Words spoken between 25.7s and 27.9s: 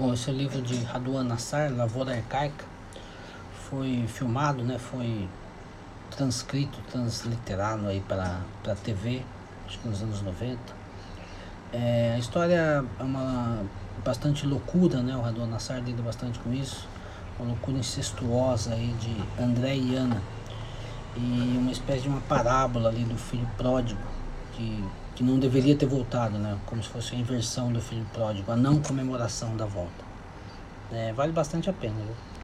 ter voltado, né? Como se fosse a inversão do